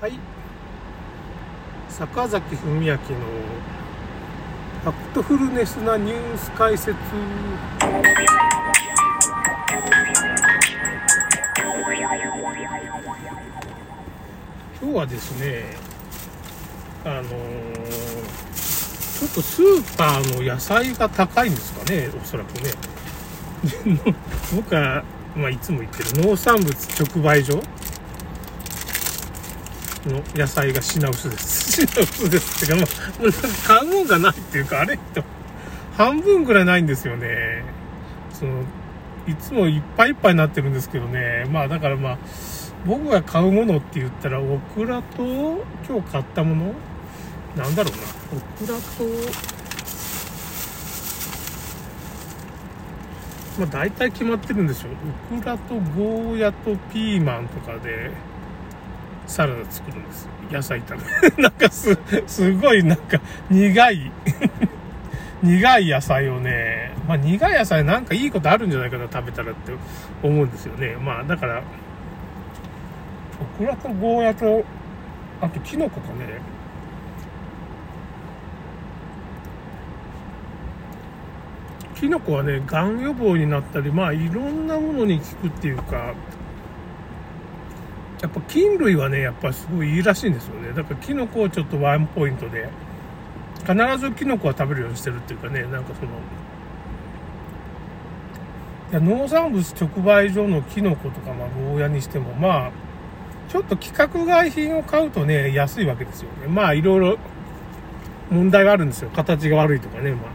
[0.00, 0.12] はい。
[1.90, 6.96] 坂崎文明のファクトフルネスなニュース解説。
[14.80, 15.64] 今日はですね
[17.04, 17.80] あのー
[19.20, 22.70] ちょっとスーパーの野菜が高いんですかねおそらくね。
[24.56, 25.04] 僕は、
[25.36, 27.60] まあ、いつも言ってる農産物直売所
[30.06, 31.86] の野菜が品薄です。
[31.86, 32.64] 品薄です。
[32.64, 35.22] ってか、まあ、もうなんか買うもんがないっていうか、あれと、
[35.96, 37.64] 半分ぐらいないんですよね。
[38.32, 38.62] その、
[39.26, 41.46] いつもいっぱいいっぱいになってるんですけどね。
[41.50, 42.18] まあ、だからまあ、
[42.86, 46.74] 僕が買うものって言ったら、オクラと、今日買ったもの？
[47.56, 47.98] なんだろうな。
[48.38, 49.04] オクラと、
[53.58, 54.92] まあ、大体決まってるんでしょう。
[55.36, 58.10] オクラとゴーヤとピーマンとかで、
[59.30, 60.28] サラダ作るんです。
[60.50, 61.02] 野菜炒め
[61.40, 64.12] なんかすすごいなんか苦い。
[65.40, 69.72] 苦い野菜をねまあ苦い野菜なんかいいことあるんじゃないかな食べたらって
[70.22, 70.96] 思うんですよね。
[70.96, 71.62] まあだから
[73.40, 74.64] オクラとゴーヤと
[75.40, 76.40] あとキノコかね。
[81.94, 86.14] キノコはねがん予防になったりまあいろんなものに効くっていうか
[88.22, 90.72] やっぱ菌類はね、やっぱすごいいいらしいんですよね。
[90.72, 92.68] だからキノコをちょっとワンポイントで、
[93.60, 96.10] 必ずキノコは食べるようにしてるっていうかね、なんかその、
[98.90, 102.70] いや農産物直売所のキノコとか、まあ、ゴーヤにしても、まあ、
[103.48, 106.46] ちょっと規格外品を買うとね、安いわけですよね。
[106.46, 107.18] まあ、いろいろ
[108.30, 109.10] 問題があるんですよ。
[109.10, 110.30] 形が悪いとかね、まあ。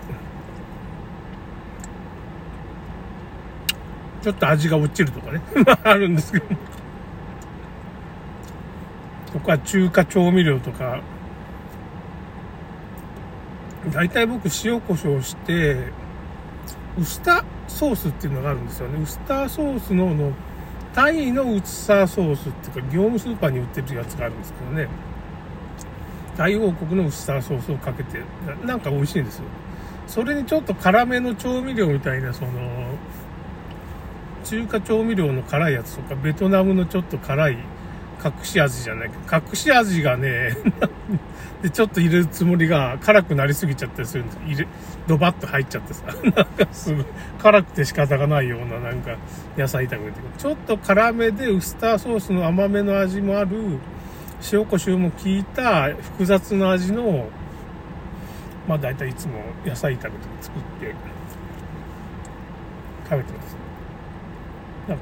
[4.21, 6.45] ちょっと味が落ちるとかね、 まあるんですけど。
[9.35, 11.01] とか中華調味料とか
[13.91, 15.75] 大体僕塩コショウして
[16.97, 19.03] ウスターソースっていうのがあるんですよね。
[19.03, 20.31] ウスターソースのの
[20.93, 24.87] タイのウスターソースっていうか業務スーパーに売ってるやつがあるんですけどね。
[26.37, 28.21] 大王国のウスターソースをかけて
[28.63, 29.43] なんか美味しいんですよ。
[30.07, 32.51] それにちょっと辛めの調味料みたいなその
[34.45, 37.57] 中華調味料の辛いやつとかベトナムのちょっと辛い
[38.25, 39.37] 隠し味じゃないか。
[39.47, 40.57] 隠し味がね、
[41.61, 44.67] で、ちょっと入れるつもりが辛くなりすぎちゃったりするんです入れ、
[45.05, 47.05] ドバッと入っちゃってさ、 なんかすごい
[47.39, 49.15] 辛くて仕方がないようななんか
[49.55, 53.77] 野菜炒めてちょっと辛めでウスターソースの甘めの味もある、
[54.51, 57.27] 塩コショウも効いた複雑な味の、
[58.67, 59.33] まあ大体いつも
[59.63, 60.95] 野菜炒めとか作って
[63.03, 63.55] 食べてます。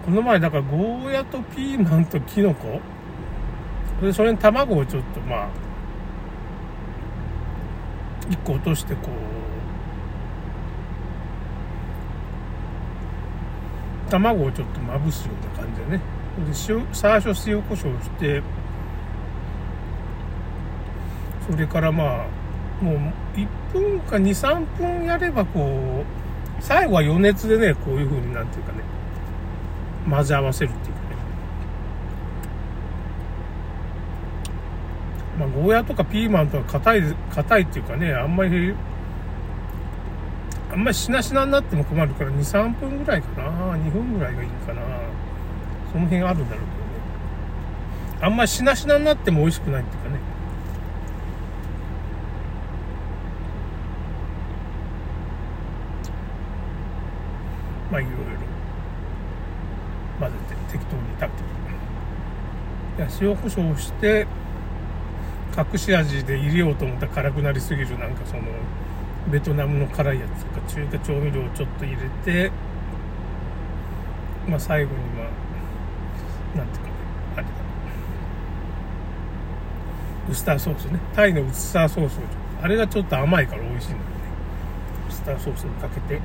[0.06, 2.80] この前、だからゴーヤとピーマンとキノコ
[4.02, 5.50] でそれに卵をちょっとまあ
[8.30, 9.10] 1個落としてこ
[14.08, 16.02] う卵をちょっとまぶすような感じでね。
[16.34, 18.42] で塩最初塩コショウして
[21.50, 22.98] それからまあもう
[23.38, 26.04] 1分か23分やればこ
[26.60, 28.80] う最後は余熱でねこういう風になんていうかね
[30.10, 31.06] 混ぜ合わせるっていうかね
[35.40, 37.02] まあ、ゴーヤとかピーマンとか硬い、
[37.34, 38.76] 硬いっていうかね、あんまり、
[40.72, 43.76] あんまりしなしなになっても困るから2、3分ぐらいかな。
[43.76, 44.82] 2分ぐらいがいいかな。
[45.92, 46.66] その辺あるんだろうけどね。
[48.22, 50.20] あんまりしなしなになっても美味しくないっていうかね。
[57.92, 58.18] まあ、いろいろ
[60.20, 61.34] 混ぜて適当に食べて
[62.98, 64.26] いや塩コショウして、
[65.56, 68.42] 隠し味で入れようと思ったら辛くなりすぎるなんかその
[69.32, 72.52] ベトナムの辛いやつとか中華調味料をちょっと入れて
[74.48, 76.94] まあ最後にまあなんていうかね
[77.38, 77.50] あれだ
[80.30, 81.00] ウスターソースね。
[81.14, 82.22] タイのウスターソースを
[82.62, 84.06] あれがちょっと甘いから美味しいんだよね。
[85.10, 86.22] ウスターソースにかけて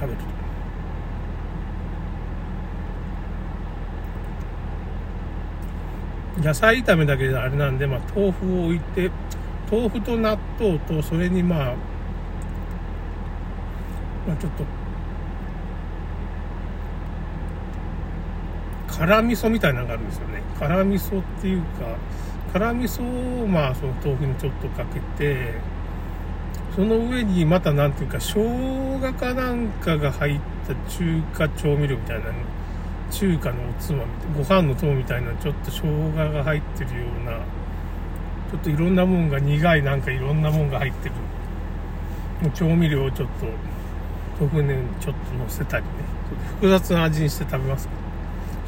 [0.00, 0.41] 食べると。
[6.40, 9.10] 野菜炒めだけであれなんで、まあ、豆腐を置いて
[9.70, 11.74] 豆腐と納豆とそれにまあ、
[14.26, 14.64] まあ、ちょっと
[18.88, 20.42] 辛味噌みたいなのがあるんですよね。
[20.58, 21.96] 辛味噌っていうか
[22.52, 25.54] 辛味噌をまあその豆腐にちょっとかけて
[26.76, 28.40] その上にまたなんていうか生
[29.00, 32.32] 姜かなんかが入った中華調味料みたいなの
[33.12, 34.04] 中華のおつまみ
[34.36, 37.32] ご飯の友みたいなちょっと生姜が入ってるような
[38.50, 41.14] ちょっといろんなもんが苦いなんかいろんなもんが入ってる。
[42.54, 43.46] 調味料をちょっと
[44.40, 45.90] 豆腐ねちょっと乗せたりね。
[46.56, 47.88] 複雑な味にして食べます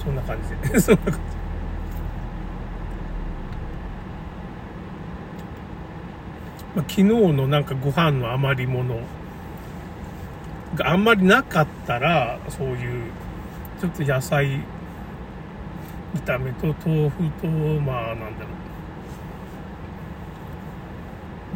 [0.03, 0.71] そんな感じ。
[0.71, 1.19] で そんな感じ。
[6.77, 8.97] まあ、昨日のなんかご飯の余り物
[10.75, 14.61] があんまりなかったらそういうょっと野菜
[16.25, 17.47] 炒めと豆腐と
[17.81, 18.49] まあなんだろ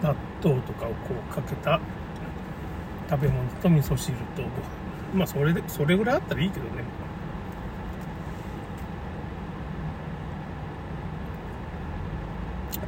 [0.03, 0.05] う。
[0.05, 1.81] 納豆とかをこうかけた
[3.11, 4.53] 食べ物と味噌汁とご飯。
[5.15, 6.71] まあそれでそれぐらいあったらいいけどね。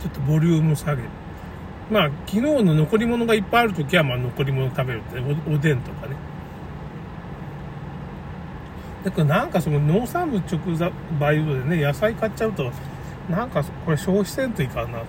[0.00, 1.08] ちょっとボリューム下げる。
[1.90, 5.18] まあ昨日の残り物がいっぱいある時はまあ残り物食べるって
[5.50, 6.14] おおでんとかね。
[9.04, 10.58] だからなんかその農産物直
[11.18, 12.70] 売所でね野菜買っちゃうと
[13.30, 14.98] なんかこれ消費せんといかんな。
[14.98, 15.02] っ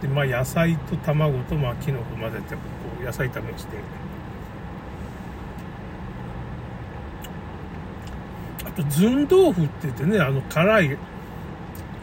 [0.00, 2.60] てでまあ野菜と卵とまあキノコ混ぜてこ
[3.00, 3.76] う野菜炒めして。
[8.64, 10.98] あとずん豆腐って言ってねあの辛い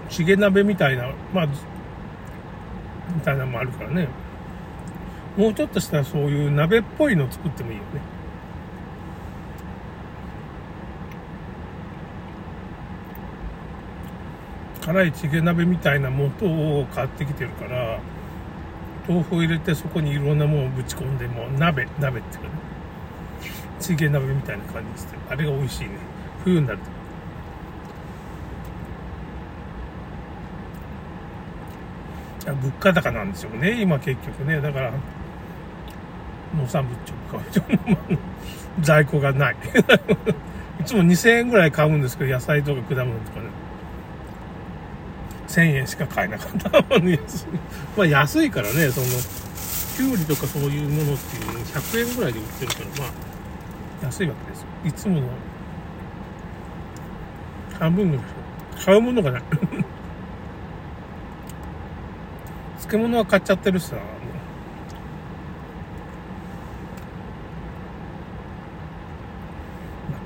[0.09, 4.07] チゲ鍋みたいなまあみたいなのもあるからね。
[5.38, 8.01] もうちょっとしたらそういう鍋っぽいの作ってもいいよね。
[14.85, 18.01] 辛いチゲ鍋みたいな素を買ってきてるから
[19.07, 22.53] 豆腐を入れてそこにいろんなものをぶち込んでもう鍋鍋っていうかね。
[23.80, 25.91] チゲ鍋みたいな感じしてあれが美味しいね。
[26.44, 26.83] 冬になると。
[32.51, 33.81] 物価高なんですよね。
[33.81, 34.59] 今結局ね。
[34.59, 34.91] だから
[36.57, 36.97] 農産物
[37.56, 38.18] 直
[38.81, 39.56] 在庫がない。
[40.81, 43.62] いつも2000円ぐらい買うんですけど野菜とか果物とかね。
[45.54, 46.70] 1000円しか買えなかった
[47.96, 49.08] まあ安いからねその
[49.96, 54.68] きゅうりとかそういうものっていうの100円ぐらいで売ってるからまあ安いわけですよ。
[54.84, 55.28] いつもの
[57.80, 58.26] 半分ぐらい
[58.84, 59.44] 買うものがない。
[62.82, 63.96] 漬物は買っちゃってるしさ。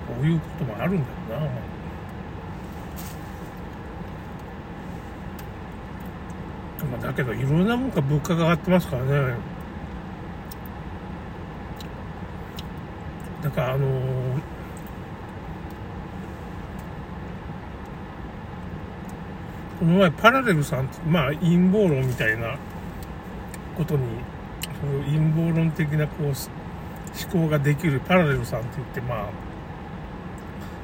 [0.07, 1.47] こういうこともあるんだよな
[6.91, 9.35] まあ、だけどいろんなもんか物価が上がってますからね。
[13.43, 13.89] だからあのー、
[19.79, 22.57] この前パラレルさんまあ陰謀論みたいな
[23.77, 24.03] ことに
[24.81, 26.35] そういう陰謀論的なこう思
[27.31, 29.29] 考ができるパラレルさんって言ってまあ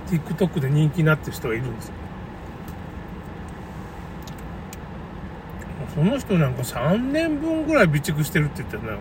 [0.08, 2.03] TikTok で人気になってる人がいるんですよ。
[5.94, 8.98] その人なんか3年分ぐらい備蓄してるって言ってたね。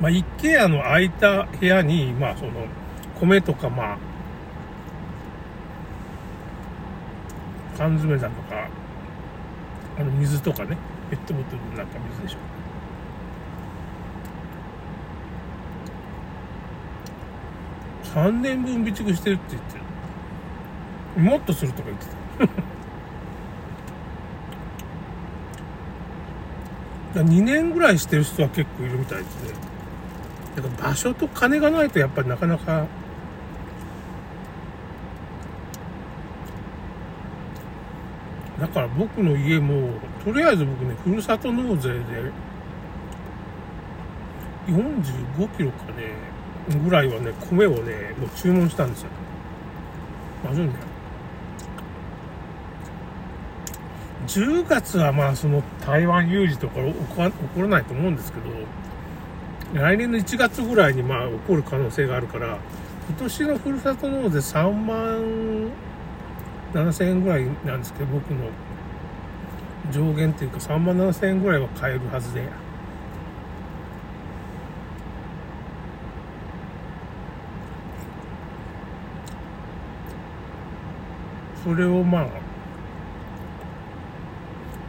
[0.00, 2.52] まあ、一軒家の空いた部屋に、まあ、その、
[3.20, 3.98] 米とか、まあ、
[7.78, 8.68] 缶詰だとか、
[9.98, 10.76] あの、水とかね、
[11.10, 12.38] ペットボトルなんか水でしょ。
[18.14, 19.78] 3年分備蓄してるって言って
[21.16, 21.22] る。
[21.22, 22.06] もっとするとか言って
[22.56, 22.62] た。
[27.14, 29.54] 2年ぐらいしてる人は結構いるみたいですね。
[30.56, 32.86] だから場所と金がないとやっぱりなかなか。
[38.60, 39.90] だから僕の家も
[40.24, 41.98] とりあえず僕ねふるさと納税で
[44.68, 46.14] 45キロかね
[46.84, 49.08] ぐらいはね米をねもう注文したんですよ。
[50.44, 50.91] まずいんだよ
[54.26, 56.92] 10月はまあその台湾有事とか起
[57.54, 58.46] こらないと思うんですけど、
[59.80, 62.58] 来年の1月ぐらいにまあ起こる可能性があるから、
[63.08, 65.70] 今年のふるさと納税3万
[66.72, 68.48] 7000円ぐらいなんですけど、僕の
[69.90, 72.44] 上限っていうか3万7000円ぐらいは買えるはずで。
[81.64, 82.26] それをまあ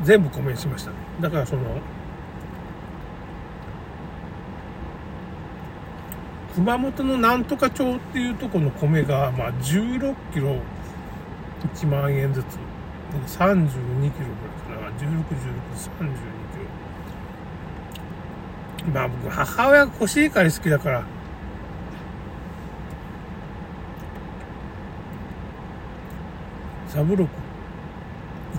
[0.03, 0.97] 全部米にしましたね。
[1.21, 1.61] だからその
[6.55, 10.57] 熊本のなんとか町っていうとこの米が、まあ、16キロ
[11.73, 12.45] 1万円ずつ。
[13.13, 14.97] 32キロぐらいかな。
[14.97, 14.99] 161632
[18.79, 18.91] キロ。
[18.91, 21.03] まあ僕母親がコシヒカリ好きだから。
[26.89, 27.42] ザブロク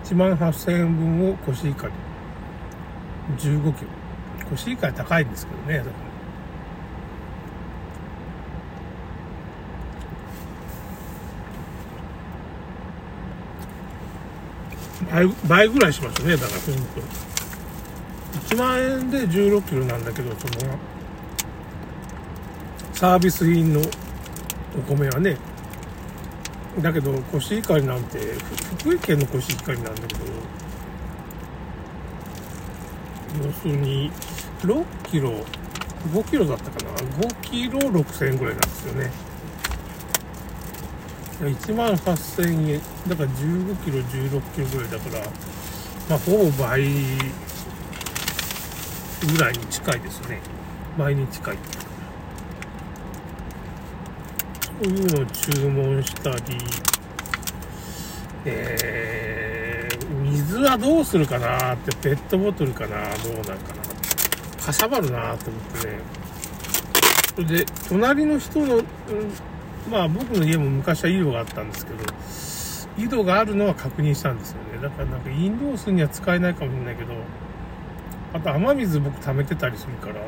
[0.04, 1.92] 1万8000円分をコシヒカリ。
[3.38, 3.88] 15キロ。
[4.50, 5.82] コシヒカリ高いんですけどね
[15.11, 16.75] 倍倍ぐらいしますねだから本
[18.49, 20.78] 当1万円で16キロなんだけどその
[22.92, 23.80] サービス品の
[24.76, 25.37] お米はね
[26.81, 28.19] だけどコシヒカリなんて
[28.81, 30.21] 福井県のコシヒカリなんだけど
[33.47, 34.11] 要するに
[34.61, 35.33] 6キロ
[36.12, 36.90] 5キロだったかな
[37.26, 39.11] ？5キロ6000円ぐらいなんですよね。
[41.40, 45.25] 1万8000円だから15キロ16キロぐらいだから
[46.09, 46.83] まあほぼ倍
[49.33, 50.40] ぐらいに近いですね。
[50.99, 51.93] 倍に近いそう
[54.83, 56.59] ういうのを注文したり
[58.47, 63.59] えー、水はどうするかなってペットボトルかなどうなんかな
[64.66, 65.99] かさばるなと思ってね
[67.35, 68.85] それで隣の人の、うん
[69.90, 71.99] まあ僕の家も昔は井戸があったんですけど、
[73.04, 74.78] 井戸があるのは確認したんですよね。
[74.81, 77.12] だからなんか飲料水には使えないかもしれないけど、
[78.33, 80.21] あと雨水僕溜めてたりするから、ま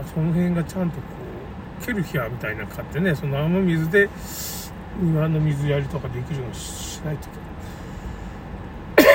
[0.00, 0.96] あその辺がちゃんと、
[1.84, 4.08] ケルヒアみたいなの買ってね、その雨水で
[5.00, 7.30] 庭の水やりとかできるようにしないとい
[8.96, 9.12] けな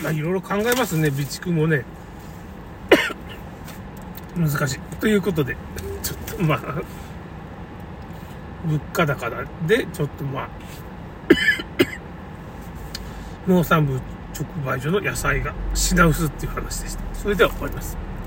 [0.00, 0.02] い。
[0.02, 1.84] まあいろいろ考えますね、備蓄もね。
[4.36, 4.78] 難しい。
[5.00, 5.56] ということで、
[6.02, 6.58] ちょっとまあ、
[8.64, 9.30] 物価高
[9.66, 10.48] で、ちょっとまあ、
[13.48, 14.00] 農産物
[14.34, 17.02] 直売所の野菜が品薄っていう話でした。
[17.14, 18.05] それでは終わります。